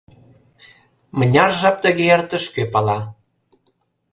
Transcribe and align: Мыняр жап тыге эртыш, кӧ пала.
Мыняр 1.17 1.51
жап 1.59 1.75
тыге 1.83 2.03
эртыш, 2.15 2.43
кӧ 2.55 2.63
пала. 2.73 2.99